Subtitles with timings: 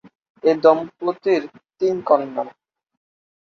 [0.43, 1.41] এ দম্পতির
[1.79, 2.43] তিন কন্যা।